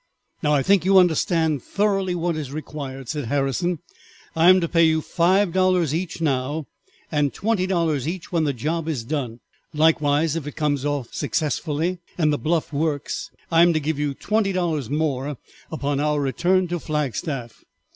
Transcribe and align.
"Now 0.41 0.53
I 0.53 0.63
think 0.63 0.83
you 0.83 0.97
understand 0.97 1.61
thoroughly 1.61 2.15
what 2.15 2.35
is 2.35 2.51
required," 2.51 3.07
said 3.07 3.25
Harrison. 3.25 3.77
"I 4.35 4.49
am 4.49 4.59
to 4.59 4.67
pay 4.67 4.83
you 4.83 4.99
five 4.99 5.53
dollars 5.53 5.93
each 5.93 6.19
now, 6.19 6.65
and 7.11 7.35
twenty 7.35 7.67
dollars 7.67 8.07
each 8.07 8.31
when 8.31 8.43
the 8.43 8.51
job 8.51 8.87
is 8.89 9.03
done, 9.03 9.41
likewise 9.75 10.35
if 10.35 10.47
it 10.47 10.55
comes 10.55 10.85
off 10.85 11.13
successfully 11.13 11.99
and 12.17 12.33
the 12.33 12.39
bluff 12.39 12.73
works 12.73 13.29
I 13.51 13.61
am 13.61 13.73
to 13.73 13.79
give 13.79 13.99
you 13.99 14.15
twenty 14.15 14.51
dollars 14.51 14.89
more 14.89 15.37
upon 15.71 15.99
our 15.99 16.19
return 16.19 16.67
to 16.69 16.79
Flagstaff. 16.79 17.63